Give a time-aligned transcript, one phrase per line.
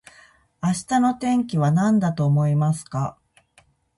[0.63, 3.19] 明日の天気はなんだと思いますか